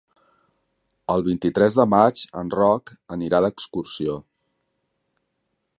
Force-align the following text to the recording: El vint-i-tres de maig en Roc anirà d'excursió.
El 1.15 1.25
vint-i-tres 1.27 1.77
de 1.81 1.85
maig 1.95 2.23
en 2.41 2.49
Roc 2.57 2.93
anirà 3.19 3.45
d'excursió. 3.47 4.21